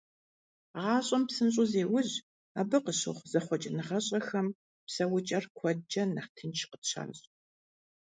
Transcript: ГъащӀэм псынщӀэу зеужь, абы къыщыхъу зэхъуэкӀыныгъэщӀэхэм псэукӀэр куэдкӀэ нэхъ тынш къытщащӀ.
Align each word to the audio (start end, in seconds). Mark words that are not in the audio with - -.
ГъащӀэм 0.81 1.23
псынщӀэу 1.27 1.69
зеужь, 1.71 2.15
абы 2.59 2.77
къыщыхъу 2.83 3.29
зэхъуэкӀыныгъэщӀэхэм 3.31 4.47
псэукӀэр 4.85 5.45
куэдкӀэ 5.57 6.03
нэхъ 6.13 6.31
тынш 6.35 6.59
къытщащӀ. 6.69 7.25